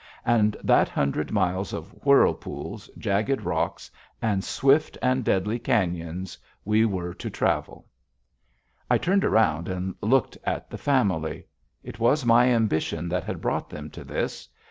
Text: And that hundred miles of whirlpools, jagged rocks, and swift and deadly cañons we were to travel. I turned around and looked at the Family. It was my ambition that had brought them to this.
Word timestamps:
And 0.25 0.57
that 0.63 0.89
hundred 0.89 1.31
miles 1.31 1.73
of 1.73 1.89
whirlpools, 2.03 2.89
jagged 2.97 3.41
rocks, 3.43 3.91
and 4.19 4.43
swift 4.43 4.97
and 4.99 5.23
deadly 5.23 5.59
cañons 5.59 6.37
we 6.65 6.85
were 6.85 7.13
to 7.13 7.29
travel. 7.29 7.85
I 8.89 8.97
turned 8.97 9.23
around 9.23 9.69
and 9.69 9.93
looked 10.01 10.39
at 10.43 10.71
the 10.71 10.79
Family. 10.79 11.45
It 11.83 11.99
was 11.99 12.25
my 12.25 12.47
ambition 12.47 13.09
that 13.09 13.25
had 13.25 13.41
brought 13.41 13.69
them 13.69 13.91
to 13.91 14.03
this. 14.03 14.49